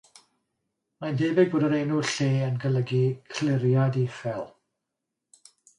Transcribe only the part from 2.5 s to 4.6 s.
golygu "cliriad uchel".